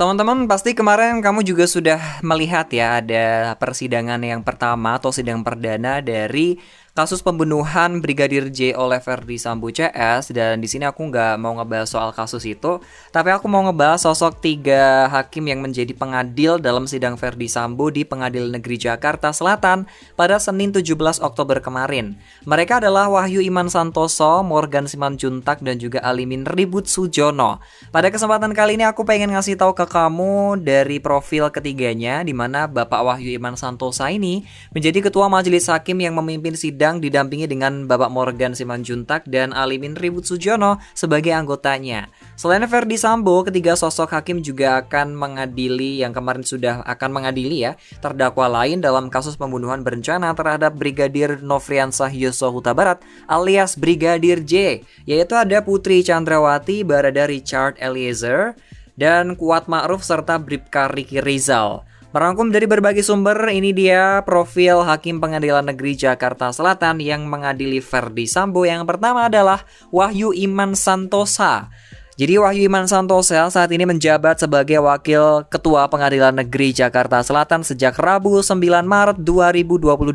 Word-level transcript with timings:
Teman-teman 0.00 0.48
pasti 0.48 0.72
kemarin 0.72 1.20
kamu 1.20 1.44
juga 1.44 1.68
sudah 1.68 2.24
melihat 2.24 2.72
ya 2.72 3.04
ada 3.04 3.52
persidangan 3.60 4.16
yang 4.24 4.40
pertama 4.40 4.96
atau 4.96 5.12
sidang 5.12 5.44
perdana 5.44 6.00
dari 6.00 6.56
kasus 7.00 7.24
pembunuhan 7.24 8.04
Brigadir 8.04 8.52
J 8.52 8.76
oleh 8.76 9.00
Verdi 9.00 9.40
Sambo 9.40 9.72
CS 9.72 10.36
dan 10.36 10.60
di 10.60 10.68
sini 10.68 10.84
aku 10.84 11.08
nggak 11.08 11.40
mau 11.40 11.56
ngebahas 11.56 11.88
soal 11.88 12.12
kasus 12.12 12.44
itu, 12.44 12.76
tapi 13.08 13.32
aku 13.32 13.48
mau 13.48 13.64
ngebahas 13.64 14.04
sosok 14.04 14.36
tiga 14.44 15.08
hakim 15.08 15.48
yang 15.48 15.64
menjadi 15.64 15.96
pengadil 15.96 16.60
dalam 16.60 16.84
sidang 16.84 17.16
Verdi 17.16 17.48
Sambo 17.48 17.88
di 17.88 18.04
Pengadilan 18.04 18.60
Negeri 18.60 18.76
Jakarta 18.76 19.32
Selatan 19.32 19.88
pada 20.12 20.36
Senin 20.36 20.76
17 20.76 21.24
Oktober 21.24 21.64
kemarin. 21.64 22.20
Mereka 22.44 22.84
adalah 22.84 23.08
Wahyu 23.08 23.40
Iman 23.40 23.72
Santoso, 23.72 24.44
Morgan 24.44 24.84
Simanjuntak 24.84 25.64
dan 25.64 25.80
juga 25.80 26.04
Alimin 26.04 26.44
Ribut 26.44 26.84
Sujono. 26.84 27.64
Pada 27.88 28.12
kesempatan 28.12 28.52
kali 28.52 28.76
ini 28.76 28.84
aku 28.84 29.08
pengen 29.08 29.32
ngasih 29.32 29.56
tahu 29.56 29.72
ke 29.72 29.88
kamu 29.88 30.60
dari 30.60 31.00
profil 31.00 31.48
ketiganya 31.48 32.20
di 32.20 32.36
mana 32.36 32.68
Bapak 32.68 33.00
Wahyu 33.08 33.32
Iman 33.32 33.56
Santosa 33.56 34.12
ini 34.12 34.44
menjadi 34.76 35.08
ketua 35.08 35.32
majelis 35.32 35.64
hakim 35.64 35.96
yang 36.04 36.12
memimpin 36.12 36.52
sidang 36.52 36.89
didampingi 36.98 37.46
dengan 37.46 37.86
Bapak 37.86 38.10
Morgan 38.10 38.58
Simanjuntak 38.58 39.30
dan 39.30 39.54
Alimin 39.54 39.94
Ribut 39.94 40.26
Sujono 40.26 40.82
sebagai 40.98 41.30
anggotanya. 41.30 42.10
Selain 42.34 42.66
Verdi 42.66 42.98
Sambo, 42.98 43.46
ketiga 43.46 43.78
sosok 43.78 44.18
hakim 44.18 44.42
juga 44.42 44.82
akan 44.82 45.14
mengadili 45.14 46.02
yang 46.02 46.10
kemarin 46.10 46.42
sudah 46.42 46.82
akan 46.82 47.14
mengadili 47.14 47.62
ya 47.62 47.78
terdakwa 48.02 48.50
lain 48.50 48.82
dalam 48.82 49.06
kasus 49.06 49.38
pembunuhan 49.38 49.86
berencana 49.86 50.34
terhadap 50.34 50.74
Brigadir 50.74 51.38
Nofriansah 51.38 52.10
Yosua 52.10 52.50
Huta 52.50 52.74
Barat 52.74 52.98
alias 53.30 53.78
Brigadir 53.78 54.42
J, 54.42 54.82
yaitu 55.04 55.36
ada 55.36 55.60
Putri 55.60 56.00
Chandrawati, 56.00 56.82
Barada 56.82 57.28
Richard 57.28 57.76
Eliezer, 57.76 58.56
dan 58.96 59.36
Kuat 59.36 59.68
Ma'ruf 59.68 60.00
serta 60.00 60.40
Bribka 60.40 60.88
Riki 60.88 61.20
Rizal. 61.20 61.84
Merangkum 62.10 62.50
dari 62.50 62.66
berbagai 62.66 63.06
sumber, 63.06 63.38
ini 63.54 63.70
dia 63.70 64.26
profil 64.26 64.82
Hakim 64.82 65.22
Pengadilan 65.22 65.62
Negeri 65.62 65.94
Jakarta 65.94 66.50
Selatan 66.50 66.98
yang 66.98 67.22
mengadili 67.30 67.78
Verdi 67.78 68.26
Sambo. 68.26 68.66
Yang 68.66 68.82
pertama 68.82 69.30
adalah 69.30 69.62
Wahyu 69.94 70.34
Iman 70.34 70.74
Santosa. 70.74 71.70
Jadi 72.18 72.34
Wahyu 72.34 72.66
Iman 72.66 72.90
Santosa 72.90 73.46
saat 73.46 73.70
ini 73.70 73.86
menjabat 73.86 74.42
sebagai 74.42 74.82
Wakil 74.82 75.46
Ketua 75.54 75.86
Pengadilan 75.86 76.34
Negeri 76.34 76.74
Jakarta 76.74 77.22
Selatan 77.22 77.62
sejak 77.62 77.94
Rabu 77.94 78.42
9 78.42 78.58
Maret 78.82 79.22
2022. 79.22 80.10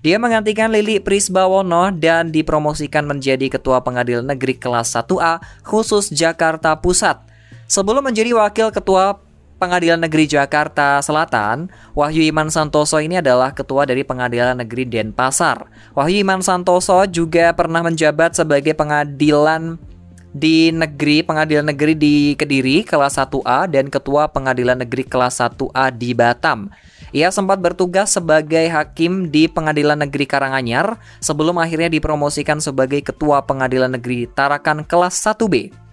Dia 0.00 0.16
menggantikan 0.16 0.72
Lili 0.72 1.04
Prisbawono 1.04 1.92
dan 1.92 2.32
dipromosikan 2.32 3.04
menjadi 3.04 3.60
Ketua 3.60 3.84
Pengadilan 3.84 4.24
Negeri 4.24 4.56
kelas 4.56 4.96
1A 4.96 5.36
khusus 5.68 6.08
Jakarta 6.08 6.80
Pusat. 6.80 7.28
Sebelum 7.68 8.08
menjadi 8.08 8.32
Wakil 8.32 8.72
Ketua 8.72 9.20
Pengadilan 9.60 10.00
Negeri 10.00 10.24
Jakarta 10.24 11.04
Selatan, 11.04 11.68
Wahyu 11.92 12.24
Iman 12.24 12.48
Santoso 12.48 12.96
ini 12.96 13.20
adalah 13.20 13.52
ketua 13.52 13.84
dari 13.84 14.00
Pengadilan 14.00 14.56
Negeri 14.56 14.88
Denpasar. 14.88 15.68
Wahyu 15.92 16.24
Iman 16.24 16.40
Santoso 16.40 16.96
juga 17.04 17.52
pernah 17.52 17.84
menjabat 17.84 18.32
sebagai 18.32 18.72
pengadilan 18.72 19.76
di 20.32 20.72
negeri 20.72 21.20
Pengadilan 21.20 21.68
Negeri 21.68 21.92
di 21.92 22.14
Kediri 22.40 22.88
kelas 22.88 23.20
1A 23.20 23.68
dan 23.68 23.92
ketua 23.92 24.32
Pengadilan 24.32 24.80
Negeri 24.80 25.04
kelas 25.04 25.44
1A 25.44 25.92
di 25.92 26.16
Batam. 26.16 26.72
Ia 27.10 27.28
sempat 27.34 27.58
bertugas 27.58 28.14
sebagai 28.14 28.64
hakim 28.70 29.28
di 29.28 29.50
Pengadilan 29.50 29.98
Negeri 29.98 30.24
Karanganyar 30.24 30.96
sebelum 31.18 31.58
akhirnya 31.58 31.90
dipromosikan 31.90 32.62
sebagai 32.62 33.02
ketua 33.02 33.42
Pengadilan 33.42 33.92
Negeri 33.92 34.30
Tarakan 34.30 34.86
kelas 34.86 35.18
1B. 35.20 35.89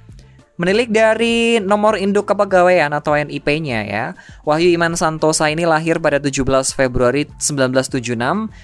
Menilik 0.57 0.89
dari 0.89 1.61
nomor 1.61 2.01
induk 2.01 2.33
kepegawaian 2.33 2.89
atau 2.89 3.13
NIP-nya 3.13 3.85
ya, 3.85 4.05
Wahyu 4.41 4.73
Iman 4.73 4.97
Santosa 4.97 5.53
ini 5.53 5.69
lahir 5.69 6.01
pada 6.01 6.17
17 6.17 6.41
Februari 6.73 7.29
1976 7.37 8.17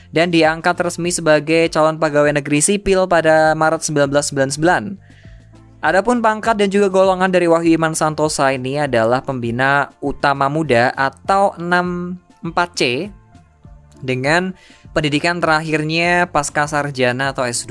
dan 0.09 0.27
diangkat 0.33 0.73
resmi 0.81 1.13
sebagai 1.13 1.69
calon 1.69 2.01
pegawai 2.01 2.33
negeri 2.33 2.65
sipil 2.65 3.05
pada 3.05 3.53
Maret 3.53 3.85
1999. 3.85 4.97
Adapun 5.85 6.17
pangkat 6.17 6.57
dan 6.57 6.73
juga 6.73 6.89
golongan 6.89 7.29
dari 7.29 7.45
Wahyu 7.45 7.77
Iman 7.77 7.93
Santosa 7.93 8.49
ini 8.49 8.81
adalah 8.81 9.21
pembina 9.21 9.93
utama 10.01 10.49
muda 10.49 10.89
atau 10.97 11.53
64C 11.61 13.13
dengan 14.01 14.57
pendidikan 14.97 15.37
terakhirnya 15.37 16.25
pasca 16.25 16.65
sarjana 16.65 17.37
atau 17.37 17.45
S2. 17.45 17.69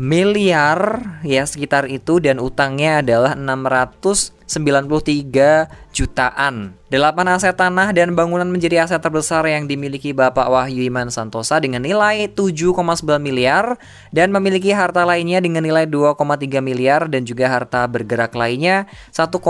miliar 0.00 0.80
ya 1.20 1.44
sekitar 1.44 1.92
itu 1.92 2.24
dan 2.24 2.40
utangnya 2.40 3.04
adalah 3.04 3.36
600 3.36 4.32
93 4.44 5.92
jutaan. 5.94 6.76
Delapan 6.92 7.26
aset 7.34 7.56
tanah 7.56 7.90
dan 7.96 8.12
bangunan 8.12 8.46
menjadi 8.46 8.84
aset 8.84 9.00
terbesar 9.00 9.42
yang 9.48 9.64
dimiliki 9.64 10.12
Bapak 10.12 10.46
Wahyu 10.46 10.84
Iman 10.86 11.08
Santosa 11.08 11.58
dengan 11.58 11.82
nilai 11.82 12.28
7,9 12.28 12.76
miliar 13.18 13.80
dan 14.12 14.30
memiliki 14.30 14.70
harta 14.70 15.02
lainnya 15.02 15.40
dengan 15.40 15.64
nilai 15.64 15.88
2,3 15.88 16.60
miliar 16.60 17.08
dan 17.08 17.24
juga 17.24 17.48
harta 17.48 17.88
bergerak 17.88 18.36
lainnya 18.36 18.86
1,9 19.10 19.40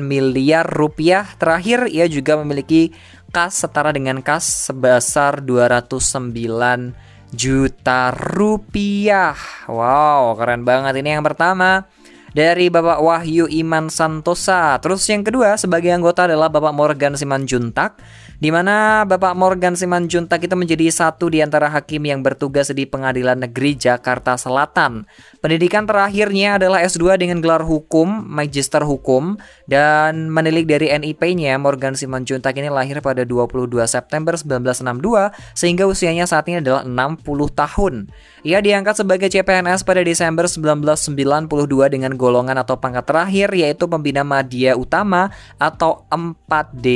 miliar 0.00 0.64
rupiah. 0.64 1.28
Terakhir 1.36 1.86
ia 1.92 2.08
juga 2.08 2.40
memiliki 2.40 2.90
kas 3.30 3.62
setara 3.62 3.94
dengan 3.94 4.24
kas 4.24 4.72
sebesar 4.72 5.44
209 5.44 7.10
juta 7.30 8.10
rupiah. 8.10 9.38
Wow, 9.70 10.34
keren 10.34 10.66
banget 10.66 10.98
ini 10.98 11.14
yang 11.14 11.22
pertama 11.22 11.86
dari 12.32 12.70
Bapak 12.70 13.02
Wahyu 13.02 13.50
Iman 13.50 13.90
Santosa. 13.90 14.78
Terus 14.78 15.02
yang 15.10 15.26
kedua 15.26 15.58
sebagai 15.58 15.90
anggota 15.90 16.30
adalah 16.30 16.50
Bapak 16.50 16.74
Morgan 16.74 17.18
Simanjuntak 17.18 17.98
di 18.40 18.48
mana 18.48 19.04
Bapak 19.04 19.36
Morgan 19.36 19.76
Simanjuntak 19.76 20.40
itu 20.40 20.56
menjadi 20.56 20.88
satu 20.88 21.28
di 21.28 21.44
antara 21.44 21.68
hakim 21.68 22.08
yang 22.08 22.24
bertugas 22.24 22.72
di 22.72 22.88
Pengadilan 22.88 23.36
Negeri 23.36 23.76
Jakarta 23.76 24.40
Selatan. 24.40 25.04
Pendidikan 25.44 25.84
terakhirnya 25.84 26.56
adalah 26.56 26.80
S2 26.80 27.20
dengan 27.20 27.44
gelar 27.44 27.60
hukum, 27.60 28.08
magister 28.08 28.80
hukum, 28.80 29.36
dan 29.68 30.32
menilik 30.32 30.64
dari 30.64 30.88
NIP-nya, 30.88 31.60
Morgan 31.60 31.92
Simanjuntak 31.92 32.56
ini 32.56 32.72
lahir 32.72 33.04
pada 33.04 33.28
22 33.28 33.68
September 33.84 34.32
1962, 34.32 35.36
sehingga 35.52 35.84
usianya 35.84 36.24
saat 36.24 36.48
ini 36.48 36.64
adalah 36.64 36.80
60 36.88 37.20
tahun. 37.52 38.08
Ia 38.40 38.64
diangkat 38.64 39.04
sebagai 39.04 39.28
CPNS 39.28 39.84
pada 39.84 40.00
Desember 40.00 40.48
1992 40.48 41.92
dengan 41.92 42.16
golongan 42.20 42.60
atau 42.60 42.76
pangkat 42.76 43.08
terakhir 43.08 43.48
yaitu 43.56 43.88
pembina 43.88 44.20
media 44.20 44.76
utama 44.76 45.32
atau 45.56 46.04
4D. 46.12 46.86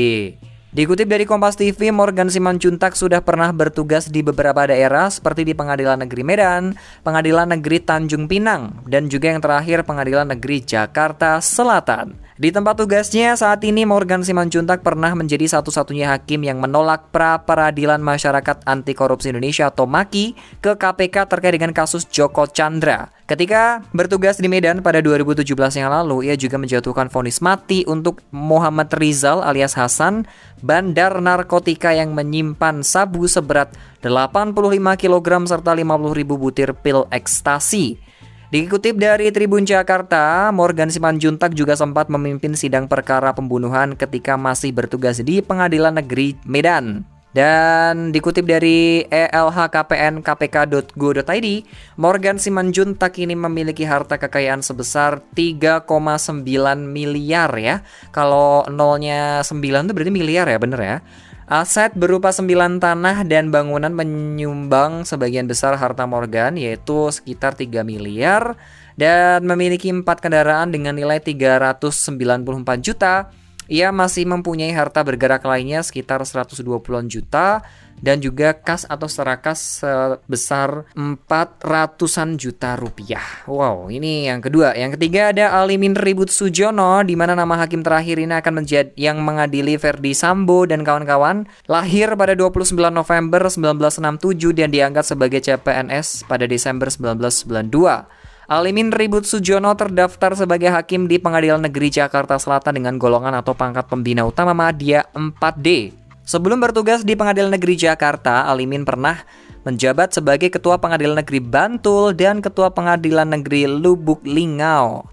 Dikutip 0.74 1.06
dari 1.06 1.22
Kompas 1.22 1.54
TV, 1.54 1.94
Morgan 1.94 2.26
Simanjuntak 2.26 2.98
sudah 2.98 3.22
pernah 3.22 3.54
bertugas 3.54 4.10
di 4.10 4.26
beberapa 4.26 4.66
daerah 4.66 5.06
seperti 5.06 5.46
di 5.46 5.54
Pengadilan 5.54 6.02
Negeri 6.02 6.26
Medan, 6.26 6.74
Pengadilan 7.06 7.54
Negeri 7.54 7.78
Tanjung 7.78 8.26
Pinang, 8.26 8.82
dan 8.90 9.06
juga 9.06 9.30
yang 9.30 9.38
terakhir 9.38 9.86
Pengadilan 9.86 10.34
Negeri 10.34 10.66
Jakarta 10.66 11.38
Selatan. 11.38 12.23
Di 12.34 12.50
tempat 12.50 12.75
tugasnya 12.75 13.38
saat 13.38 13.62
ini 13.62 13.86
Morgan 13.86 14.26
Simanjuntak 14.26 14.82
pernah 14.82 15.14
menjadi 15.14 15.46
satu-satunya 15.46 16.10
hakim 16.10 16.42
yang 16.42 16.58
menolak 16.58 17.14
pra 17.14 17.38
peradilan 17.38 18.02
masyarakat 18.02 18.66
anti 18.66 18.90
korupsi 18.90 19.31
Indonesia 19.31 19.70
atau 19.70 19.86
MAKI 19.86 20.34
ke 20.58 20.75
KPK 20.75 21.31
terkait 21.31 21.54
dengan 21.54 21.70
kasus 21.70 22.02
Joko 22.10 22.50
Chandra. 22.50 23.14
Ketika 23.31 23.86
bertugas 23.94 24.42
di 24.42 24.50
Medan 24.50 24.82
pada 24.82 24.98
2017 24.98 25.46
yang 25.78 25.94
lalu, 25.94 26.26
ia 26.26 26.34
juga 26.34 26.58
menjatuhkan 26.58 27.06
vonis 27.06 27.38
mati 27.38 27.86
untuk 27.86 28.19
Muhammad 28.34 28.90
Rizal 28.98 29.38
alias 29.46 29.78
Hasan, 29.78 30.26
bandar 30.58 31.14
narkotika 31.22 31.94
yang 31.94 32.19
menyimpan 32.19 32.82
sabu 32.82 33.31
seberat 33.31 33.70
85 34.02 34.58
kg 34.98 35.28
serta 35.46 35.70
50 35.70 36.19
ribu 36.19 36.34
butir 36.34 36.75
pil 36.75 37.06
ekstasi. 37.14 38.03
Dikutip 38.52 39.00
dari 39.00 39.32
Tribun 39.32 39.64
Jakarta, 39.64 40.52
Morgan 40.52 40.93
Simanjuntak 40.93 41.56
juga 41.56 41.81
sempat 41.81 42.12
memimpin 42.12 42.52
sidang 42.52 42.85
perkara 42.85 43.32
pembunuhan 43.32 43.96
ketika 43.96 44.37
masih 44.37 44.69
bertugas 44.69 45.17
di 45.25 45.41
Pengadilan 45.41 45.96
Negeri 45.96 46.37
Medan. 46.44 47.08
Dan 47.35 48.14
dikutip 48.14 48.46
dari 48.46 49.02
elhkpnkpk.go.id, 49.11 51.49
Morgan 51.99 52.38
Simanjuntak 52.38 53.19
ini 53.19 53.35
memiliki 53.35 53.82
harta 53.82 54.23
kekayaan 54.23 54.62
sebesar 54.62 55.19
3,9 55.35 55.82
miliar 56.79 57.50
ya. 57.58 57.82
Kalau 58.14 58.62
nolnya 58.70 59.43
9 59.43 59.50
itu 59.58 59.91
berarti 59.91 60.14
miliar 60.14 60.46
ya, 60.46 60.62
bener 60.62 60.79
ya. 60.79 61.02
Aset 61.44 61.93
berupa 61.93 62.32
9 62.32 62.81
tanah 62.81 63.20
dan 63.29 63.52
bangunan 63.52 63.93
menyumbang 63.93 65.05
sebagian 65.05 65.44
besar 65.44 65.76
harta 65.76 66.08
Morgan 66.08 66.56
yaitu 66.56 67.12
sekitar 67.12 67.52
3 67.52 67.85
miliar 67.85 68.56
dan 68.96 69.44
memiliki 69.44 69.93
4 69.93 70.08
kendaraan 70.08 70.73
dengan 70.73 70.96
nilai 70.96 71.20
394 71.20 72.81
juta 72.81 73.29
ia 73.70 73.90
masih 73.90 74.28
mempunyai 74.28 74.72
harta 74.72 75.00
bergerak 75.00 75.44
lainnya 75.44 75.81
sekitar 75.81 76.20
120-an 76.20 77.06
juta 77.08 77.64
dan 78.05 78.20
juga 78.20 78.52
kas 78.52 78.84
atau 78.84 79.06
serakas 79.08 79.81
sebesar 79.81 80.84
400-an 80.93 82.37
juta 82.37 82.76
rupiah. 82.76 83.22
Wow, 83.49 83.88
ini 83.88 84.28
yang 84.28 84.44
kedua. 84.44 84.76
Yang 84.76 85.00
ketiga 85.00 85.32
ada 85.32 85.56
Alimin 85.62 85.96
Ribut 85.96 86.28
Sujono 86.28 87.00
di 87.06 87.14
mana 87.14 87.32
nama 87.32 87.56
hakim 87.64 87.81
terakhir 87.81 88.20
ini 88.20 88.34
akan 88.37 88.64
menjadi 88.64 88.93
yang 88.99 89.25
mengadili 89.25 89.81
Verdi 89.81 90.12
Sambo 90.12 90.69
dan 90.69 90.84
kawan-kawan. 90.84 91.49
Lahir 91.70 92.12
pada 92.19 92.37
29 92.37 92.76
November 92.93 93.49
1967 93.49 94.52
dan 94.52 94.69
diangkat 94.69 95.05
sebagai 95.06 95.40
CPNS 95.40 96.28
pada 96.28 96.44
Desember 96.44 96.93
1992. 96.93 98.23
Alimin 98.44 98.93
Ribut 98.93 99.25
Sujono 99.25 99.73
terdaftar 99.73 100.37
sebagai 100.37 100.69
hakim 100.69 101.08
di 101.08 101.17
Pengadilan 101.17 101.64
Negeri 101.64 101.88
Jakarta 101.88 102.37
Selatan 102.37 102.76
dengan 102.76 103.00
golongan 103.00 103.32
atau 103.41 103.56
pangkat 103.56 103.88
pembina 103.88 104.29
utama 104.29 104.52
Madya 104.52 105.08
4D. 105.17 105.96
Sebelum 106.29 106.61
bertugas 106.61 107.08
di 107.08 107.17
Pengadilan 107.17 107.56
Negeri 107.56 107.73
Jakarta, 107.73 108.44
Alimin 108.44 108.85
pernah 108.85 109.25
menjabat 109.64 110.12
sebagai 110.12 110.52
Ketua 110.52 110.76
Pengadilan 110.76 111.25
Negeri 111.25 111.41
Bantul 111.41 112.12
dan 112.12 112.44
Ketua 112.44 112.69
Pengadilan 112.69 113.32
Negeri 113.32 113.64
Lubuk 113.64 114.20
Lingau. 114.29 115.08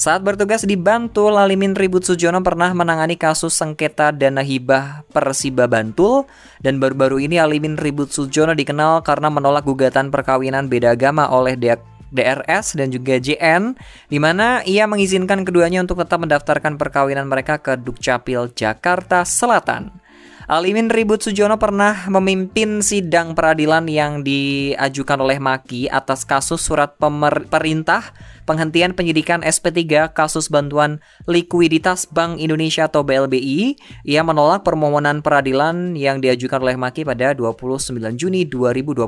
Saat 0.00 0.24
bertugas 0.24 0.64
di 0.64 0.80
Bantul, 0.80 1.36
Alimin 1.36 1.76
Ribut 1.76 2.08
Sujono 2.08 2.40
pernah 2.40 2.72
menangani 2.72 3.20
kasus 3.20 3.52
sengketa 3.60 4.08
dana 4.08 4.40
hibah 4.40 5.04
Persiba 5.12 5.68
Bantul 5.68 6.24
dan 6.64 6.80
baru-baru 6.80 7.28
ini 7.28 7.36
Alimin 7.36 7.76
Ribut 7.76 8.08
Sujono 8.08 8.56
dikenal 8.56 9.04
karena 9.04 9.28
menolak 9.28 9.68
gugatan 9.68 10.08
perkawinan 10.08 10.72
beda 10.72 10.96
agama 10.96 11.28
oleh 11.28 11.60
DRS 12.10 12.76
dan 12.76 12.90
juga 12.90 13.16
JN 13.16 13.78
di 14.10 14.18
mana 14.18 14.60
ia 14.66 14.84
mengizinkan 14.90 15.46
keduanya 15.46 15.82
untuk 15.82 16.02
tetap 16.02 16.22
mendaftarkan 16.22 16.76
perkawinan 16.76 17.26
mereka 17.30 17.58
ke 17.62 17.78
Dukcapil 17.78 18.52
Jakarta 18.54 19.22
Selatan. 19.26 20.00
Alimin 20.50 20.90
Ribut 20.90 21.22
Sujono 21.22 21.62
pernah 21.62 22.10
memimpin 22.10 22.82
sidang 22.82 23.38
peradilan 23.38 23.86
yang 23.86 24.26
diajukan 24.26 25.22
oleh 25.22 25.38
Maki 25.38 25.86
atas 25.86 26.26
kasus 26.26 26.58
surat 26.58 26.98
perintah 27.46 28.10
penghentian 28.50 28.90
penyidikan 28.90 29.46
SP3 29.46 30.10
kasus 30.10 30.50
bantuan 30.50 30.98
likuiditas 31.30 32.10
Bank 32.10 32.42
Indonesia 32.42 32.90
atau 32.90 33.06
BLBI. 33.06 33.78
Ia 34.02 34.26
menolak 34.26 34.66
permohonan 34.66 35.22
peradilan 35.22 35.94
yang 35.94 36.18
diajukan 36.18 36.58
oleh 36.58 36.74
Maki 36.74 37.06
pada 37.06 37.30
29 37.30 37.94
Juni 38.18 38.42
2021 38.42 39.06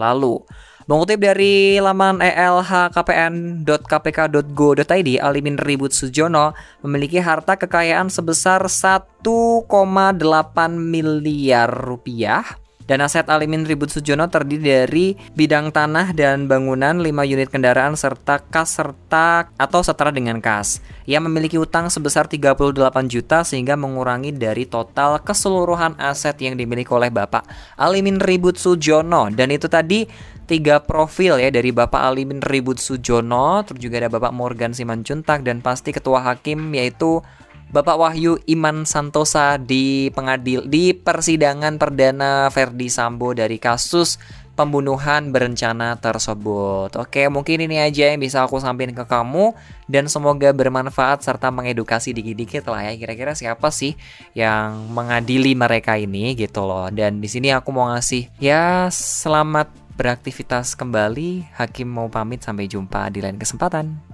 lalu. 0.00 0.40
Mengutip 0.88 1.20
dari 1.20 1.76
laman 1.80 2.20
elhkpn.kpk.go.id, 2.24 5.08
Alimin 5.20 5.58
Ribut 5.60 5.92
Sujono 5.96 6.52
memiliki 6.84 7.20
harta 7.20 7.56
kekayaan 7.56 8.10
sebesar 8.12 8.64
1,8 8.64 10.70
miliar 10.76 11.68
rupiah 11.68 12.59
dan 12.90 13.06
aset 13.06 13.30
Alimin 13.30 13.62
Ribut 13.62 13.86
Sujono 13.86 14.26
terdiri 14.26 14.66
dari 14.66 15.06
bidang 15.38 15.70
tanah 15.70 16.10
dan 16.10 16.50
bangunan, 16.50 16.98
5 16.98 17.06
unit 17.06 17.46
kendaraan, 17.46 17.94
serta 17.94 18.42
kas 18.42 18.82
serta 18.82 19.46
atau 19.54 19.78
setara 19.86 20.10
dengan 20.10 20.42
kas. 20.42 20.82
Ia 21.06 21.22
memiliki 21.22 21.54
utang 21.54 21.86
sebesar 21.86 22.26
38 22.26 22.74
juta 23.06 23.46
sehingga 23.46 23.78
mengurangi 23.78 24.34
dari 24.34 24.66
total 24.66 25.22
keseluruhan 25.22 25.94
aset 26.02 26.34
yang 26.42 26.58
dimiliki 26.58 26.90
oleh 26.90 27.14
Bapak 27.14 27.46
Alimin 27.78 28.18
Ribut 28.18 28.58
Sujono. 28.58 29.30
Dan 29.30 29.54
itu 29.54 29.70
tadi 29.70 30.10
tiga 30.50 30.82
profil 30.82 31.38
ya 31.38 31.54
dari 31.54 31.70
Bapak 31.70 32.10
Alimin 32.10 32.42
Ribut 32.42 32.82
Sujono, 32.82 33.62
terus 33.62 33.78
juga 33.78 34.02
ada 34.02 34.10
Bapak 34.10 34.34
Morgan 34.34 34.74
Simanjuntak 34.74 35.46
dan 35.46 35.62
pasti 35.62 35.94
ketua 35.94 36.26
hakim 36.26 36.74
yaitu 36.74 37.22
Bapak 37.70 38.02
Wahyu 38.02 38.34
Iman 38.50 38.82
Santosa 38.82 39.54
di 39.54 40.10
pengadil 40.10 40.66
di 40.66 40.90
persidangan 40.90 41.78
perdana 41.78 42.50
Verdi 42.50 42.90
Sambo 42.90 43.30
dari 43.30 43.62
kasus 43.62 44.18
pembunuhan 44.58 45.30
berencana 45.30 45.94
tersebut. 46.02 46.98
Oke, 46.98 47.30
mungkin 47.30 47.62
ini 47.62 47.78
aja 47.78 48.10
yang 48.10 48.18
bisa 48.18 48.42
aku 48.42 48.58
sampaikan 48.58 48.98
ke 48.98 49.06
kamu 49.06 49.54
dan 49.86 50.10
semoga 50.10 50.50
bermanfaat 50.50 51.22
serta 51.22 51.54
mengedukasi 51.54 52.10
dikit-dikit 52.10 52.66
lah 52.66 52.90
ya. 52.90 52.98
Kira-kira 52.98 53.38
siapa 53.38 53.70
sih 53.70 53.94
yang 54.34 54.90
mengadili 54.90 55.54
mereka 55.54 55.94
ini 55.94 56.34
gitu 56.34 56.66
loh. 56.66 56.90
Dan 56.90 57.22
di 57.22 57.30
sini 57.30 57.54
aku 57.54 57.70
mau 57.70 57.86
ngasih 57.94 58.34
ya 58.42 58.90
selamat 58.90 59.70
beraktivitas 59.94 60.74
kembali. 60.74 61.54
Hakim 61.54 61.86
mau 61.86 62.10
pamit 62.10 62.42
sampai 62.42 62.66
jumpa 62.66 63.14
di 63.14 63.22
lain 63.22 63.38
kesempatan. 63.38 64.09